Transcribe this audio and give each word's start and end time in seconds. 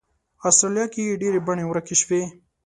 استرالیا 0.47 0.85
کې 0.93 1.01
یې 1.07 1.19
ډېرې 1.21 1.39
بڼې 1.47 1.63
ورکې 1.67 1.95
شوې. 2.01 2.21